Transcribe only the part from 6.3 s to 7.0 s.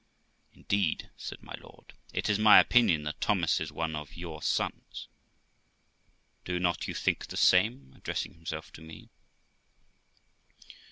do not you